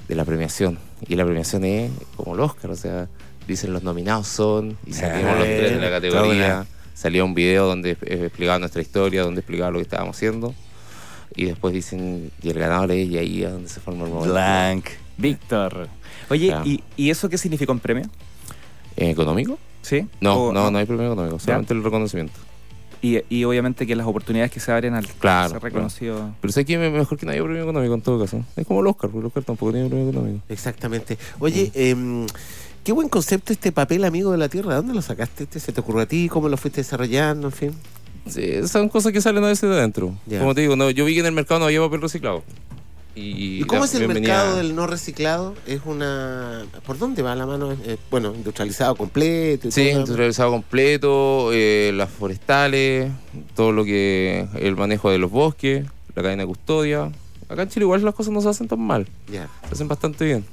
de 0.09 0.15
la 0.17 0.25
premiación. 0.25 0.79
Y 1.07 1.15
la 1.15 1.25
premiación 1.25 1.65
es 1.65 1.93
como 2.17 2.35
el 2.35 2.41
Oscar, 2.41 2.73
o 2.73 2.77
sea, 2.77 3.09
dicen 3.47 3.73
los 3.73 3.85
nominados 3.85 4.27
son, 4.27 4.77
y 4.85 4.93
salimos 4.93 5.37
los 5.37 5.45
tres 5.45 5.71
de 5.71 5.81
la 5.81 5.91
categoría. 5.91 6.67
Salía 6.95 7.25
un 7.25 7.35
video 7.35 7.67
donde 7.67 7.91
eh, 8.03 8.25
explicaba 8.27 8.59
nuestra 8.59 8.81
historia, 8.81 9.23
donde 9.23 9.41
explicaba 9.41 9.71
lo 9.71 9.79
que 9.79 9.83
estábamos 9.83 10.17
haciendo. 10.17 10.55
Y 11.37 11.47
después 11.47 11.75
dicen, 11.75 12.31
y 12.43 12.49
el 12.51 12.59
ganador 12.59 12.93
es, 12.93 13.09
y 13.09 13.19
ahí 13.19 13.43
es 13.43 13.51
donde 13.51 13.69
se 13.69 13.81
forma 13.81 14.05
el 14.05 14.11
momento. 14.11 14.33
Blanc. 14.33 14.87
Víctor. 15.17 15.89
Oye, 16.31 16.49
Claro. 16.49 16.65
¿y, 16.67 16.83
¿y 16.97 17.11
eso 17.11 17.29
qué 17.29 17.37
significa 17.39 17.73
un 17.73 17.81
premio? 17.81 18.05
¿Eh, 18.97 19.11
¿Económico? 19.11 19.59
¿Sí? 19.83 20.07
No, 20.21 20.37
O- 20.47 20.53
no, 20.53 20.71
no 20.71 20.79
hay 20.79 20.87
premio 20.87 21.07
económico, 21.07 21.39
solamente 21.41 21.75
el 21.75 21.83
reconocimiento. 21.83 22.39
Y, 23.03 23.19
y 23.29 23.45
obviamente 23.45 23.87
que 23.87 23.95
las 23.97 24.07
oportunidades 24.07 24.51
que 24.51 24.61
se 24.61 24.73
abren 24.73 24.95
al 24.95 25.07
Claro, 25.07 25.51
ser 25.51 25.63
reconocido. 25.63 26.31
Pero 26.41 26.53
sé 26.53 26.65
que 26.65 26.79
me- 26.79 26.89
mejor 26.91 27.19
que 27.19 27.27
no 27.27 27.33
haya 27.33 27.43
premio 27.43 27.63
económico 27.65 27.93
en 27.95 28.01
todo 28.01 28.19
caso. 28.21 28.43
Es 28.57 28.67
como 28.67 28.81
el 28.81 28.87
Oscar, 28.87 29.11
porque 29.11 29.21
el 29.21 29.27
Oscar 29.27 29.43
tampoco 29.45 29.73
tiene 29.73 29.89
premio 29.89 30.09
económico. 30.11 30.43
Exactamente. 30.49 31.19
Oye, 31.41 31.71
em, 31.75 32.27
qué 32.85 32.93
buen 32.93 33.09
concepto 33.09 33.53
este 33.53 33.73
papel 33.73 34.05
amigo 34.05 34.31
de 34.33 34.39
la 34.39 34.49
tierra. 34.49 34.77
¿Dónde 34.77 34.95
lo 34.95 35.03
sacaste? 35.03 35.45
este? 35.45 35.59
¿Se 35.61 35.73
te 35.73 35.81
ocurrió 35.81 36.03
a 36.03 36.07
ti? 36.07 36.29
¿Cómo 36.29 36.49
lo 36.49 36.57
fuiste 36.57 36.81
desarrollando? 36.83 37.49
En 37.49 37.53
fin. 37.53 37.75
Sí, 38.29 38.67
son 38.69 38.89
cosas 38.89 39.13
que 39.13 39.21
salen 39.21 39.43
a 39.45 39.49
veces 39.49 39.69
de 39.69 39.77
adentro. 39.77 40.15
Como 40.29 40.55
te 40.55 40.61
digo, 40.63 40.77
no, 40.77 40.89
yo 40.91 41.05
vi 41.05 41.15
que 41.15 41.21
en 41.21 41.27
el 41.27 41.33
mercado 41.33 41.61
no 41.61 41.67
había 41.67 41.81
papel 41.81 42.01
reciclado. 42.01 42.43
¿Y, 43.17 43.61
¿Y 43.61 43.65
cómo 43.65 43.85
es 43.85 43.95
el 43.95 44.09
mercado 44.09 44.57
del 44.57 44.75
no 44.75 44.87
reciclado? 44.89 45.55
Es 45.67 45.83
una... 45.85 46.65
¿Por 46.85 46.99
dónde 46.99 47.23
va 47.23 47.35
la 47.37 47.47
mano? 47.47 47.71
Eh, 47.73 47.97
bueno, 48.11 48.35
industrializado 48.35 48.97
completo. 48.97 49.69
y 49.69 49.71
Sí, 49.71 49.85
todo. 49.91 50.01
industrializado 50.01 50.51
completo, 50.51 51.51
eh, 51.53 51.93
las 51.95 52.11
forestales, 52.11 53.13
todo 53.55 53.71
lo 53.73 53.85
que 53.85 54.49
el 54.59 54.75
manejo 54.75 55.11
de 55.11 55.19
los 55.19 55.31
bosques, 55.31 55.87
la 56.17 56.23
cadena 56.23 56.43
de 56.43 56.47
custodia. 56.49 57.13
Acá 57.49 57.63
en 57.63 57.69
Chile 57.69 57.85
igual 57.85 58.03
las 58.05 58.15
cosas 58.15 58.33
no 58.33 58.41
se 58.41 58.49
hacen 58.49 58.67
tan 58.67 58.81
mal, 58.81 59.07
Ya. 59.31 59.49
se 59.69 59.75
hacen 59.75 59.87
bastante 59.87 60.25
bien. 60.25 60.45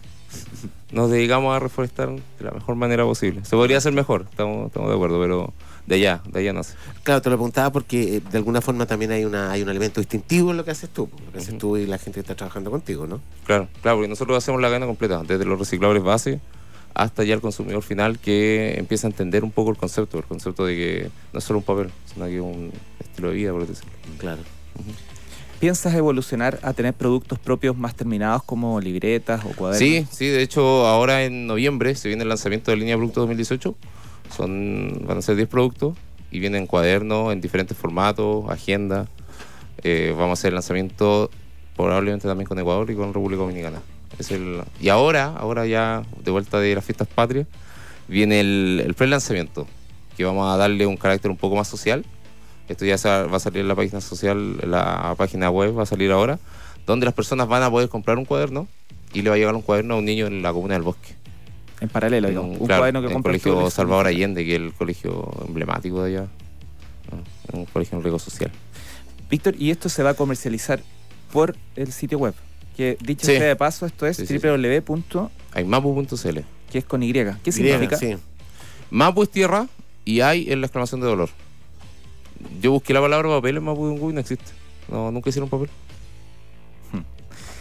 Nos 0.91 1.09
dedicamos 1.09 1.55
a 1.55 1.59
reforestar 1.59 2.09
de 2.09 2.43
la 2.43 2.51
mejor 2.51 2.75
manera 2.75 3.03
posible. 3.03 3.45
Se 3.45 3.55
podría 3.55 3.77
hacer 3.77 3.93
mejor, 3.93 4.25
estamos, 4.29 4.67
estamos 4.67 4.89
de 4.89 4.95
acuerdo, 4.95 5.21
pero 5.21 5.53
de 5.87 5.95
allá, 5.95 6.21
de 6.25 6.39
allá 6.39 6.53
no 6.53 6.63
sé. 6.63 6.75
Claro, 7.03 7.21
te 7.21 7.29
lo 7.29 7.37
preguntaba 7.37 7.71
porque 7.71 8.17
eh, 8.17 8.21
de 8.31 8.37
alguna 8.37 8.61
forma 8.61 8.85
también 8.85 9.11
hay 9.11 9.23
una 9.23 9.51
hay 9.51 9.61
un 9.61 9.69
elemento 9.69 10.01
distintivo 10.01 10.51
en 10.51 10.57
lo 10.57 10.65
que 10.65 10.71
haces 10.71 10.89
tú. 10.89 11.09
Lo 11.25 11.31
que 11.31 11.37
haces 11.39 11.57
tú 11.57 11.77
y 11.77 11.85
la 11.85 11.97
gente 11.97 12.15
que 12.15 12.19
está 12.21 12.35
trabajando 12.35 12.71
contigo, 12.71 13.07
¿no? 13.07 13.21
Claro, 13.45 13.67
claro, 13.81 13.97
porque 13.97 14.09
nosotros 14.09 14.37
hacemos 14.37 14.61
la 14.61 14.67
cadena 14.67 14.85
completa, 14.85 15.23
desde 15.23 15.45
los 15.45 15.57
reciclables 15.57 16.03
base 16.03 16.39
hasta 16.93 17.23
ya 17.23 17.33
el 17.33 17.41
consumidor 17.41 17.81
final 17.83 18.19
que 18.19 18.75
empieza 18.77 19.07
a 19.07 19.09
entender 19.09 19.43
un 19.43 19.51
poco 19.51 19.71
el 19.71 19.77
concepto, 19.77 20.17
el 20.17 20.25
concepto 20.25 20.65
de 20.65 20.75
que 20.75 21.11
no 21.33 21.39
es 21.39 21.45
solo 21.45 21.59
un 21.59 21.65
papel, 21.65 21.89
sino 22.13 22.25
que 22.25 22.35
es 22.35 22.41
un 22.41 22.71
estilo 22.99 23.29
de 23.29 23.35
vida, 23.35 23.51
por 23.51 23.65
decirlo. 23.65 23.91
Claro. 24.17 24.41
¿Piensas 25.61 25.93
evolucionar 25.93 26.57
a 26.63 26.73
tener 26.73 26.95
productos 26.95 27.37
propios 27.37 27.77
más 27.77 27.93
terminados 27.93 28.41
como 28.41 28.81
libretas 28.81 29.45
o 29.45 29.49
cuadernos? 29.49 29.77
Sí, 29.77 30.07
sí, 30.09 30.25
de 30.25 30.41
hecho 30.41 30.87
ahora 30.87 31.23
en 31.23 31.45
noviembre 31.45 31.93
se 31.93 32.07
viene 32.07 32.23
el 32.23 32.29
lanzamiento 32.29 32.71
de 32.71 32.77
línea 32.77 32.95
de 32.95 32.97
productos 32.97 33.21
2018. 33.21 33.75
Son, 34.35 35.03
van 35.05 35.19
a 35.19 35.21
ser 35.21 35.35
10 35.35 35.47
productos 35.47 35.95
y 36.31 36.39
vienen 36.39 36.65
cuadernos 36.65 37.31
en 37.31 37.41
diferentes 37.41 37.77
formatos, 37.77 38.49
agenda. 38.49 39.07
Eh, 39.83 40.15
vamos 40.17 40.31
a 40.31 40.33
hacer 40.33 40.47
el 40.47 40.55
lanzamiento 40.55 41.29
probablemente 41.75 42.27
también 42.27 42.47
con 42.47 42.57
Ecuador 42.57 42.89
y 42.89 42.95
con 42.95 43.13
República 43.13 43.41
Dominicana. 43.41 43.81
Y 44.79 44.89
ahora, 44.89 45.25
ahora 45.37 45.67
ya 45.67 46.01
de 46.23 46.31
vuelta 46.31 46.59
de 46.59 46.73
las 46.73 46.83
fiestas 46.83 47.07
patrias, 47.07 47.45
viene 48.07 48.39
el, 48.39 48.81
el 48.83 48.95
pre-lanzamiento, 48.95 49.67
que 50.17 50.23
vamos 50.23 50.51
a 50.51 50.57
darle 50.57 50.87
un 50.87 50.97
carácter 50.97 51.29
un 51.29 51.37
poco 51.37 51.55
más 51.55 51.67
social. 51.67 52.03
Esto 52.71 52.85
ya 52.85 52.95
va 53.27 53.37
a 53.37 53.39
salir 53.39 53.61
en 53.61 53.67
la 53.67 53.75
página 53.75 54.01
social, 54.01 54.57
en 54.61 54.71
la 54.71 55.13
página 55.17 55.49
web, 55.49 55.77
va 55.77 55.83
a 55.83 55.85
salir 55.85 56.11
ahora, 56.11 56.39
donde 56.85 57.05
las 57.05 57.13
personas 57.13 57.47
van 57.47 57.63
a 57.63 57.69
poder 57.69 57.89
comprar 57.89 58.17
un 58.17 58.25
cuaderno 58.25 58.67
y 59.13 59.21
le 59.21 59.29
va 59.29 59.35
a 59.35 59.37
llegar 59.39 59.55
un 59.55 59.61
cuaderno 59.61 59.95
a 59.95 59.97
un 59.97 60.05
niño 60.05 60.27
en 60.27 60.41
la 60.41 60.53
comuna 60.53 60.73
del 60.75 60.83
bosque. 60.83 61.15
En 61.81 61.89
paralelo, 61.89 62.27
En 62.29 62.37
un, 62.37 62.45
Un 62.51 62.65
claro, 62.67 62.81
cuaderno 62.81 63.01
que 63.01 63.07
en 63.07 63.11
el 63.11 63.17
tú, 63.17 63.23
colegio 63.23 63.61
le- 63.63 63.71
Salvador 63.71 64.07
Allende, 64.07 64.45
que 64.45 64.55
es 64.55 64.61
el 64.61 64.73
colegio 64.73 65.31
emblemático 65.47 66.03
de 66.03 66.17
allá. 66.17 66.27
Un 67.51 67.65
colegio 67.65 67.97
en 67.97 68.03
riesgo 68.03 68.19
social. 68.19 68.51
Víctor, 69.29 69.55
y 69.57 69.71
esto 69.71 69.89
se 69.89 70.03
va 70.03 70.11
a 70.11 70.13
comercializar 70.13 70.81
por 71.31 71.55
el 71.75 71.91
sitio 71.91 72.19
web. 72.19 72.33
Que 72.77 72.97
dicho 73.01 73.25
Sí. 73.25 73.33
sea 73.37 73.47
de 73.47 73.55
paso, 73.55 73.85
esto 73.85 74.05
es 74.07 74.15
Sí, 74.17 74.25
sí, 74.27 74.39
sí. 74.39 74.47
www. 74.47 75.29
Aymapu.cl. 75.53 76.39
que 76.71 76.77
es 76.77 76.85
con 76.85 77.03
Y. 77.03 77.07
¿Qué 77.11 77.19
Griega, 77.23 77.39
significa? 77.51 77.97
sí. 77.97 78.15
Mapu 78.91 79.23
es 79.23 79.29
tierra 79.29 79.67
y 80.05 80.21
hay 80.21 80.49
es 80.49 80.57
la 80.57 80.65
exclamación 80.67 81.01
de 81.01 81.07
dolor. 81.07 81.29
Yo 82.61 82.71
busqué 82.71 82.93
la 82.93 83.01
palabra 83.01 83.27
papel 83.27 83.57
en 83.57 83.63
Mapudungun 83.63 84.11
y 84.11 84.13
no 84.13 84.19
existe. 84.19 84.51
No, 84.89 85.11
nunca 85.11 85.29
hicieron 85.29 85.49
papel. 85.49 85.69
Hmm. 86.91 87.01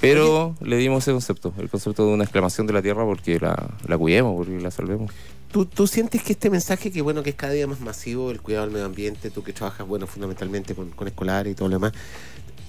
Pero 0.00 0.54
le 0.60 0.76
dimos 0.76 1.04
ese 1.04 1.12
concepto, 1.12 1.54
el 1.58 1.70
concepto 1.70 2.06
de 2.06 2.12
una 2.12 2.24
exclamación 2.24 2.66
de 2.66 2.74
la 2.74 2.82
tierra 2.82 3.04
porque 3.04 3.40
la, 3.40 3.70
la 3.86 3.96
cuidemos, 3.96 4.36
porque 4.36 4.60
la 4.60 4.70
salvemos. 4.70 5.10
¿Tú, 5.50 5.64
tú 5.64 5.86
sientes 5.86 6.22
que 6.22 6.32
este 6.32 6.50
mensaje, 6.50 6.92
que 6.92 7.02
bueno, 7.02 7.22
que 7.22 7.30
es 7.30 7.36
cada 7.36 7.54
día 7.54 7.66
más 7.66 7.80
masivo, 7.80 8.30
el 8.30 8.40
cuidado 8.40 8.66
del 8.66 8.72
medio 8.72 8.86
ambiente, 8.86 9.30
tú 9.30 9.42
que 9.42 9.52
trabajas, 9.52 9.86
bueno, 9.86 10.06
fundamentalmente 10.06 10.74
con, 10.74 10.90
con 10.90 11.08
escolares 11.08 11.52
y 11.52 11.56
todo 11.56 11.68
lo 11.68 11.76
demás, 11.76 11.92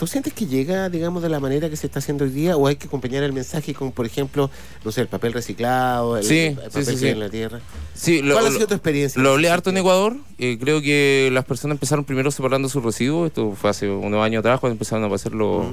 ¿tú 0.02 0.08
sientes 0.08 0.34
que 0.34 0.48
llega, 0.48 0.90
digamos, 0.90 1.22
de 1.22 1.30
la 1.30 1.40
manera 1.40 1.70
que 1.70 1.76
se 1.76 1.86
está 1.86 2.00
haciendo 2.00 2.24
hoy 2.24 2.32
día 2.32 2.58
o 2.58 2.66
hay 2.66 2.76
que 2.76 2.88
acompañar 2.88 3.22
el 3.22 3.34
mensaje 3.34 3.76
con, 3.76 3.92
por 3.92 4.08
ejemplo, 4.08 4.50
no 4.84 4.92
sé, 4.92 5.02
el 5.02 5.08
papel 5.08 5.32
reciclado, 5.32 6.18
el, 6.18 6.24
Sí, 6.24 6.40
el 6.40 6.56
sí, 6.56 6.62
papel 6.66 6.86
sí, 6.88 6.98
sí. 6.98 7.08
en 7.10 7.20
la 7.20 7.30
tierra? 7.30 7.60
Sí, 7.94 8.24
lo, 8.24 8.34
¿Cuál 8.34 8.48
ha 8.48 8.50
sido 8.52 8.66
tu 8.66 8.74
experiencia? 8.74 9.22
Lo 9.22 9.34
hablé 9.34 9.52
harto 9.52 9.70
en 9.70 9.78
Ecuador. 9.78 10.16
eh, 10.40 10.58
creo 10.60 10.82
que 10.82 11.30
las 11.32 11.46
personas 11.46 11.76
empezaron 11.76 12.04
primero 12.04 12.32
separando 12.32 12.68
sus 12.68 12.84
residuos. 12.84 13.28
Esto 13.28 13.54
fue 13.54 13.70
hace 13.70 13.92
unos 13.92 14.24
años 14.26 14.40
atrás 14.40 14.60
cuando 14.60 14.74
empezaron 14.74 15.04
a 15.04 15.06
aparecer 15.06 15.34
los, 15.34 15.68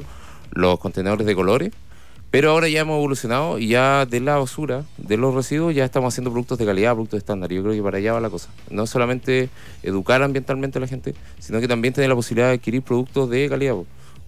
los 0.50 0.78
contenedores 0.78 1.26
de 1.26 1.34
colores. 1.34 1.72
Pero 2.30 2.50
ahora 2.50 2.68
ya 2.68 2.80
hemos 2.80 2.96
evolucionado 2.98 3.58
y 3.58 3.68
ya 3.68 4.04
de 4.04 4.20
la 4.20 4.36
basura, 4.36 4.84
de 4.98 5.16
los 5.16 5.34
residuos, 5.34 5.74
ya 5.74 5.86
estamos 5.86 6.12
haciendo 6.12 6.30
productos 6.30 6.58
de 6.58 6.66
calidad, 6.66 6.92
productos 6.92 7.16
estándar. 7.16 7.50
Yo 7.50 7.62
creo 7.62 7.74
que 7.74 7.82
para 7.82 7.96
allá 7.96 8.12
va 8.12 8.20
la 8.20 8.28
cosa. 8.28 8.50
No 8.68 8.86
solamente 8.86 9.48
educar 9.82 10.22
ambientalmente 10.22 10.76
a 10.76 10.82
la 10.82 10.86
gente, 10.86 11.14
sino 11.38 11.58
que 11.60 11.66
también 11.66 11.94
tener 11.94 12.10
la 12.10 12.14
posibilidad 12.16 12.48
de 12.48 12.56
adquirir 12.56 12.82
productos 12.82 13.30
de 13.30 13.48
calidad. 13.48 13.76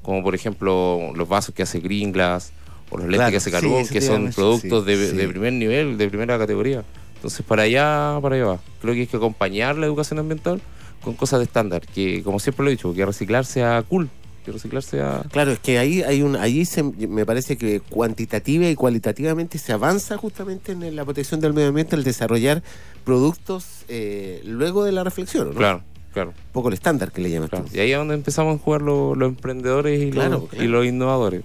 Como 0.02 0.22
por 0.22 0.34
ejemplo 0.34 1.12
los 1.14 1.28
vasos 1.28 1.54
que 1.54 1.62
hace 1.62 1.80
Green 1.80 2.12
Glass 2.12 2.52
o 2.90 2.96
los 2.96 3.06
lentes 3.06 3.18
Claro, 3.18 3.30
que 3.30 3.36
hace 3.36 3.50
sí, 3.50 3.56
Carbón, 3.56 3.80
eso 3.82 3.92
que 3.92 3.98
a 3.98 4.02
son 4.02 4.30
productos 4.32 4.84
sí, 4.84 4.90
de, 4.90 5.10
sí. 5.10 5.16
de 5.16 5.28
primer 5.28 5.52
nivel, 5.52 5.98
de 5.98 6.08
primera 6.08 6.38
categoría. 6.38 6.84
Entonces, 7.20 7.44
para 7.46 7.64
allá, 7.64 8.18
para 8.22 8.36
allá 8.36 8.46
va. 8.46 8.60
Creo 8.80 8.94
que 8.94 9.00
hay 9.00 9.06
que 9.06 9.16
acompañar 9.18 9.76
la 9.76 9.84
educación 9.84 10.18
ambiental 10.18 10.62
con 11.02 11.14
cosas 11.14 11.40
de 11.40 11.44
estándar, 11.44 11.82
que 11.86 12.22
como 12.22 12.38
siempre 12.40 12.64
lo 12.64 12.70
he 12.70 12.72
dicho, 12.72 12.94
que 12.94 13.04
reciclar 13.04 13.44
sea 13.44 13.82
cool, 13.88 14.08
que 14.44 14.52
reciclar 14.52 14.82
sea... 14.82 15.22
Claro, 15.30 15.52
es 15.52 15.58
que 15.58 15.78
ahí 15.78 16.02
hay 16.02 16.22
un, 16.22 16.36
ahí 16.36 16.64
se, 16.64 16.82
me 16.82 17.26
parece 17.26 17.56
que 17.56 17.80
cuantitativa 17.80 18.68
y 18.68 18.74
cualitativamente 18.74 19.58
se 19.58 19.72
avanza 19.72 20.16
justamente 20.16 20.72
en 20.72 20.96
la 20.96 21.04
protección 21.04 21.40
del 21.40 21.52
medio 21.52 21.68
ambiente, 21.68 21.96
el 21.96 22.04
desarrollar 22.04 22.62
productos 23.04 23.84
eh, 23.88 24.40
luego 24.44 24.84
de 24.84 24.92
la 24.92 25.04
reflexión, 25.04 25.50
¿no? 25.50 25.54
Claro, 25.54 25.82
claro, 26.12 26.30
Un 26.30 26.52
poco 26.52 26.68
el 26.68 26.74
estándar 26.74 27.12
que 27.12 27.20
le 27.20 27.30
llamas 27.30 27.50
claro. 27.50 27.64
tú. 27.66 27.76
Y 27.76 27.80
ahí 27.80 27.92
es 27.92 27.98
donde 27.98 28.14
empezamos 28.14 28.56
a 28.56 28.62
jugar 28.62 28.82
los, 28.82 29.16
los 29.16 29.28
emprendedores 29.28 30.00
y, 30.02 30.10
Claro, 30.10 30.30
los, 30.40 30.48
claro. 30.48 30.64
y 30.64 30.68
los 30.68 30.86
innovadores. 30.86 31.42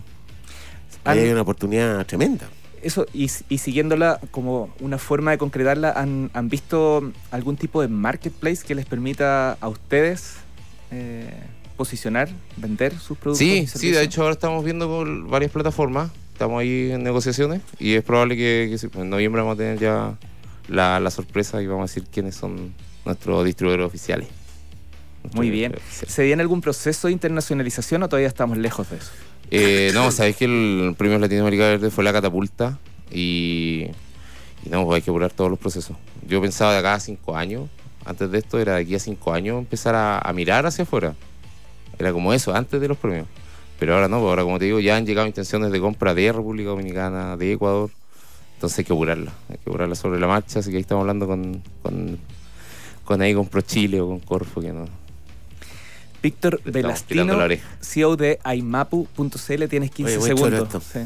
Ahí 1.04 1.20
hay 1.20 1.30
una 1.30 1.42
oportunidad 1.42 2.06
tremenda. 2.06 2.48
Eso, 2.82 3.06
y, 3.14 3.30
y 3.50 3.58
siguiéndola 3.58 4.20
como 4.32 4.70
una 4.80 4.98
forma 4.98 5.32
de 5.32 5.38
concretarla, 5.38 5.92
¿han, 5.92 6.30
han 6.34 6.50
visto 6.50 7.12
algún 7.32 7.58
tipo 7.58 7.82
de 7.82 7.88
marketplace 7.88 8.64
que 8.66 8.76
les 8.76 8.86
permita 8.86 9.54
a 9.54 9.68
ustedes 9.68 10.36
eh, 10.92 11.28
posicionar, 11.78 12.30
vender 12.58 12.98
sus 13.00 13.18
productos? 13.18 13.40
Sí, 13.40 13.66
sí, 13.68 13.92
de 13.92 14.04
hecho 14.04 14.22
ahora 14.22 14.34
estamos 14.34 14.64
viendo 14.64 14.88
con 14.88 15.30
varias 15.30 15.52
plataformas, 15.52 16.12
estamos 16.34 16.62
ahí 16.62 16.92
en 16.92 17.02
negociaciones 17.04 17.62
y 17.80 17.94
es 17.96 18.04
probable 18.04 18.36
que, 18.36 18.68
que 18.70 18.78
sí, 18.78 18.88
en 18.94 19.10
noviembre 19.10 19.42
vamos 19.42 19.56
a 19.56 19.58
tener 19.58 19.80
ya 19.80 20.16
la, 20.68 21.00
la 21.00 21.10
sorpresa 21.10 21.62
y 21.64 21.68
vamos 21.68 21.90
a 21.90 21.92
decir 21.92 22.08
quiénes 22.12 22.36
son 22.36 22.72
nuestros 23.04 23.44
distribuidores 23.46 23.88
oficiales. 23.88 24.28
Muy 25.34 25.50
bien. 25.50 25.76
¿Se 25.90 26.24
viene 26.24 26.42
algún 26.42 26.62
proceso 26.62 27.08
de 27.08 27.14
internacionalización 27.14 28.04
o 28.04 28.10
todavía 28.10 28.28
estamos 28.28 28.58
lejos 28.58 28.90
de 28.90 28.98
eso? 28.98 29.12
Eh, 29.52 29.92
no, 29.94 30.12
sabéis 30.12 30.38
que 30.38 30.46
el 30.46 30.96
premio 30.98 31.20
Latinoamérica 31.20 31.64
Verde 31.64 31.92
fue 31.92 32.04
la 32.04 32.12
catapulta 32.12 32.80
y, 33.12 33.88
y 34.66 34.70
no, 34.70 34.86
pues 34.86 34.98
hay 34.98 35.02
que 35.02 35.12
apurar 35.12 35.32
todos 35.32 35.50
los 35.50 35.60
procesos. 35.60 35.96
Yo 36.28 36.42
pensaba 36.42 36.74
de 36.74 36.80
acá 36.80 36.96
a 36.96 37.00
cinco 37.00 37.36
años, 37.38 37.70
antes 38.06 38.32
de 38.32 38.40
esto 38.40 38.60
era 38.60 38.76
de 38.76 38.82
aquí 38.82 38.96
a 38.96 39.00
cinco 39.00 39.34
años 39.34 39.60
empezar 39.60 39.96
a, 39.96 40.20
a 40.20 40.34
mirar 40.34 40.66
hacia 40.66 40.84
afuera. 40.84 41.14
Era 41.98 42.12
como 42.12 42.34
eso, 42.34 42.54
antes 42.56 42.82
de 42.82 42.88
los 42.88 42.98
premios. 42.98 43.28
Pero 43.80 43.94
ahora 43.94 44.08
no, 44.08 44.20
pues 44.20 44.30
ahora 44.30 44.44
como 44.44 44.58
te 44.58 44.66
digo, 44.66 44.80
ya 44.80 44.96
han 44.96 45.06
llegado 45.06 45.28
intenciones 45.28 45.72
de 45.72 45.80
compra 45.80 46.14
de 46.14 46.32
República 46.32 46.70
Dominicana, 46.70 47.38
de 47.38 47.54
Ecuador. 47.54 47.90
Entonces 48.56 48.80
hay 48.80 48.86
que 48.86 48.94
apurarla, 48.94 49.34
hay 49.50 49.58
que 49.58 49.70
apurarla 49.70 49.96
sobre 49.96 50.20
la 50.20 50.28
marcha, 50.28 50.60
así 50.60 50.72
que 50.72 50.78
ahí 50.78 50.82
estamos 50.82 51.02
hablando 51.02 51.28
con, 51.28 51.62
con, 51.84 52.18
con 53.04 53.22
ahí 53.22 53.34
con 53.34 53.48
ProChile 53.48 54.00
o 54.00 54.08
con 54.08 54.20
Corfo, 54.20 54.62
que 54.62 54.72
no. 54.72 54.86
Víctor 56.26 56.60
Velastino. 56.66 57.38
CEO 57.82 58.16
de 58.16 58.40
aimapu.cl, 58.44 59.66
tienes 59.70 59.92
15 59.92 60.18
Oye, 60.18 60.34
buen 60.34 60.38
choro 60.38 60.58
segundos. 60.58 60.84
Sí. 60.92 61.00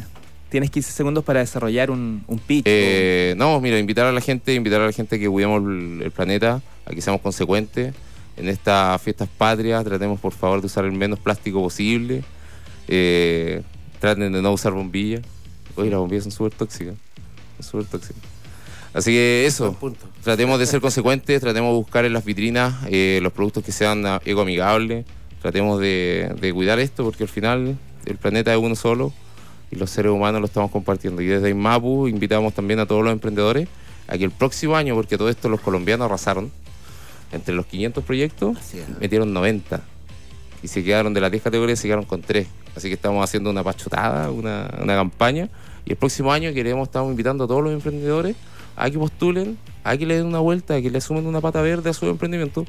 Tienes 0.47 0.71
15 0.71 0.91
segundos 0.93 1.25
para 1.25 1.41
desarrollar 1.41 1.91
un, 1.91 2.23
un 2.25 2.39
pitch. 2.39 2.63
Eh, 2.65 3.33
no, 3.35 3.59
mira, 3.59 3.77
invitar 3.77 4.05
a 4.05 4.13
la 4.13 4.21
gente, 4.21 4.53
invitar 4.53 4.79
a 4.79 4.85
la 4.85 4.93
gente 4.93 5.19
que 5.19 5.27
cuidemos 5.27 5.61
el, 5.61 6.03
el 6.03 6.11
planeta, 6.11 6.61
a 6.85 6.89
que 6.91 7.01
seamos 7.01 7.21
consecuentes. 7.21 7.93
En 8.37 8.47
estas 8.47 9.01
fiestas 9.01 9.27
patrias 9.27 9.83
tratemos 9.83 10.21
por 10.21 10.31
favor 10.31 10.61
de 10.61 10.67
usar 10.67 10.85
el 10.85 10.93
menos 10.93 11.19
plástico 11.19 11.61
posible. 11.61 12.23
Eh, 12.87 13.61
traten 13.99 14.31
de 14.31 14.41
no 14.41 14.53
usar 14.53 14.71
bombillas. 14.71 15.21
Oye, 15.75 15.89
las 15.89 15.99
bombillas 15.99 16.23
son 16.23 16.31
súper 16.31 16.53
tóxicas. 16.53 16.95
Son 17.59 17.71
súper 17.71 17.85
tóxicas. 17.87 18.23
Así 18.93 19.11
que 19.11 19.45
eso, 19.45 19.77
tratemos 20.23 20.59
de 20.59 20.65
ser 20.65 20.81
consecuentes, 20.81 21.39
tratemos 21.39 21.71
de 21.71 21.77
buscar 21.77 22.05
en 22.05 22.13
las 22.13 22.25
vitrinas 22.25 22.75
eh, 22.89 23.19
los 23.21 23.31
productos 23.33 23.63
que 23.63 23.71
sean 23.71 24.03
ecoamigables. 24.25 25.05
Tratemos 25.41 25.79
de, 25.79 26.35
de 26.41 26.53
cuidar 26.53 26.79
esto 26.79 27.03
porque 27.03 27.23
al 27.23 27.29
final 27.29 27.77
el 28.05 28.17
planeta 28.17 28.51
es 28.51 28.59
uno 28.59 28.75
solo 28.75 29.13
y 29.71 29.75
los 29.75 29.89
seres 29.89 30.11
humanos 30.11 30.41
lo 30.41 30.47
estamos 30.47 30.71
compartiendo. 30.71 31.21
Y 31.21 31.27
desde 31.27 31.53
Mapu 31.53 32.07
invitamos 32.07 32.53
también 32.53 32.79
a 32.79 32.85
todos 32.85 33.03
los 33.03 33.13
emprendedores 33.13 33.67
a 34.07 34.17
que 34.17 34.23
el 34.23 34.31
próximo 34.31 34.75
año, 34.75 34.95
porque 34.95 35.17
todo 35.17 35.29
esto 35.29 35.49
los 35.49 35.61
colombianos 35.61 36.05
arrasaron, 36.05 36.51
entre 37.31 37.53
los 37.53 37.67
500 37.67 38.03
proyectos 38.03 38.57
metieron 38.99 39.31
90 39.33 39.81
y 40.63 40.67
se 40.67 40.83
quedaron 40.83 41.13
de 41.13 41.21
las 41.21 41.29
10 41.29 41.43
categorías, 41.43 41.79
se 41.79 41.87
quedaron 41.87 42.05
con 42.05 42.21
3. 42.21 42.47
Así 42.75 42.87
que 42.87 42.95
estamos 42.95 43.23
haciendo 43.23 43.51
una 43.51 43.63
pachotada, 43.63 44.31
una, 44.31 44.69
una 44.81 44.95
campaña. 44.95 45.47
Y 45.85 45.91
el 45.91 45.97
próximo 45.97 46.33
año 46.33 46.51
queremos, 46.53 46.87
estamos 46.87 47.11
invitando 47.11 47.43
a 47.43 47.47
todos 47.47 47.63
los 47.63 47.71
emprendedores 47.71 48.35
a 48.79 48.89
que 48.89 48.97
postulen, 48.97 49.57
a 49.83 49.95
que 49.97 50.05
le 50.05 50.17
den 50.17 50.25
una 50.25 50.39
vuelta, 50.39 50.75
a 50.75 50.81
que 50.81 50.89
le 50.89 51.01
sumen 51.01 51.27
una 51.27 51.41
pata 51.41 51.61
verde 51.61 51.89
a 51.89 51.93
su 51.93 52.05
emprendimiento. 52.07 52.65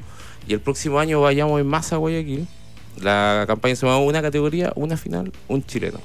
Y 0.47 0.53
el 0.53 0.59
próximo 0.59 0.99
año 0.99 1.21
vayamos 1.21 1.59
en 1.61 1.67
masa 1.67 1.95
a 1.95 1.99
Guayaquil. 1.99 2.47
La 3.01 3.45
campaña 3.47 3.75
se 3.75 3.85
llama 3.85 3.99
Una 3.99 4.21
categoría, 4.21 4.73
una 4.75 4.97
final, 4.97 5.31
un 5.47 5.63
chileno. 5.65 5.99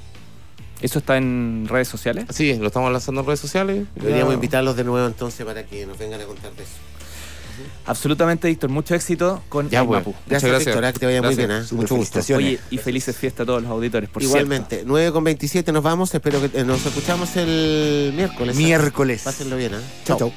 ¿Eso 0.80 0.98
está 0.98 1.16
en 1.16 1.66
redes 1.68 1.88
sociales? 1.88 2.26
Sí, 2.30 2.54
lo 2.54 2.66
estamos 2.66 2.92
lanzando 2.92 3.22
en 3.22 3.26
redes 3.26 3.40
sociales. 3.40 3.86
Deberíamos 3.96 4.32
Ya- 4.32 4.34
invitarlos 4.34 4.76
de 4.76 4.84
nuevo 4.84 5.06
entonces 5.06 5.44
para 5.44 5.64
que 5.64 5.86
nos 5.86 5.98
vengan 5.98 6.20
a 6.20 6.24
contar 6.24 6.52
de 6.52 6.62
eso. 6.62 6.72
Absolutamente, 7.86 8.48
Víctor. 8.48 8.70
Mucho 8.70 8.94
éxito 8.94 9.42
con 9.48 9.68
Ya, 9.70 9.84
pues. 9.84 10.06
Muchas 10.06 10.22
Gracias, 10.26 10.50
gracias. 10.50 10.74
Víctor, 10.74 10.92
que 10.92 10.98
te 10.98 11.06
vaya 11.06 11.22
muy 11.22 11.34
bien. 11.34 11.64
Súper 11.64 11.82
Mucho 11.82 11.96
gusto. 11.96 12.20
Oye, 12.34 12.58
y 12.70 12.78
felices 12.78 13.16
fiestas 13.16 13.44
a 13.44 13.46
todos 13.46 13.62
los 13.62 13.70
auditores, 13.70 14.08
por 14.08 14.22
Igualmente, 14.22 14.82
9 14.86 15.12
con 15.12 15.24
27 15.24 15.72
nos 15.72 15.82
vamos. 15.82 16.14
Espero 16.14 16.40
que 16.40 16.60
eh, 16.60 16.64
nos 16.64 16.84
escuchamos 16.84 17.36
el 17.36 18.12
miércoles. 18.14 18.56
¿ah? 18.56 18.58
Miércoles. 18.58 19.22
Pásenlo 19.24 19.56
bien, 19.56 19.74
¿ah? 19.74 19.80
Chao. 20.04 20.18
chau. 20.18 20.32